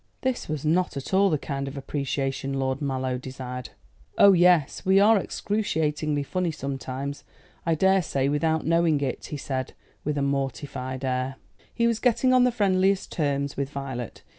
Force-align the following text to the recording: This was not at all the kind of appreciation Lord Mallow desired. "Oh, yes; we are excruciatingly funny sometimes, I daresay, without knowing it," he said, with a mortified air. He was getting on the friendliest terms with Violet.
This 0.21 0.49
was 0.49 0.65
not 0.65 0.97
at 0.97 1.13
all 1.13 1.29
the 1.29 1.37
kind 1.37 1.67
of 1.67 1.77
appreciation 1.77 2.53
Lord 2.53 2.81
Mallow 2.81 3.19
desired. 3.19 3.69
"Oh, 4.17 4.33
yes; 4.33 4.83
we 4.83 4.99
are 4.99 5.19
excruciatingly 5.19 6.23
funny 6.23 6.49
sometimes, 6.49 7.23
I 7.67 7.75
daresay, 7.75 8.27
without 8.27 8.65
knowing 8.65 8.99
it," 9.01 9.25
he 9.27 9.37
said, 9.37 9.73
with 10.03 10.17
a 10.17 10.23
mortified 10.23 11.05
air. 11.05 11.35
He 11.71 11.85
was 11.85 11.99
getting 11.99 12.33
on 12.33 12.45
the 12.45 12.51
friendliest 12.51 13.11
terms 13.11 13.55
with 13.55 13.69
Violet. 13.69 14.23